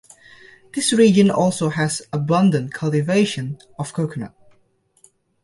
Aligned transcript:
This 0.73 0.93
region 0.93 1.29
also 1.29 1.69
has 1.69 2.01
abundant 2.11 2.73
cultivation 2.73 3.59
of 3.77 3.93
coconut. 3.93 4.33